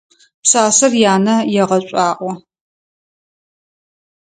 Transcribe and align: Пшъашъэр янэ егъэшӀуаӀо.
Пшъашъэр 0.43 0.93
янэ 1.13 1.35
егъэшӀуаӀо. 1.61 2.31